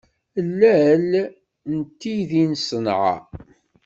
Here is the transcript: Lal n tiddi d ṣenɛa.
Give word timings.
Lal 0.59 1.11
n 1.73 1.77
tiddi 1.99 2.43
d 2.51 2.53
ṣenɛa. 2.67 3.13